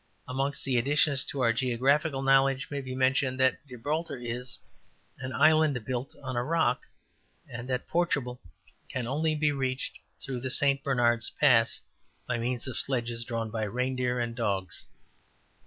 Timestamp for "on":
6.23-6.35